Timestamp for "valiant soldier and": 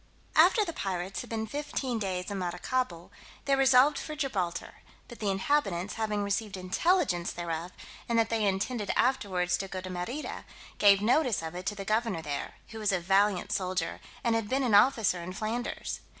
12.99-14.33